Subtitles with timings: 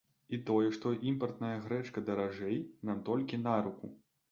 [0.35, 2.59] І тое, што імпартная грэчка даражэе,
[2.91, 3.95] нам толькі на руку!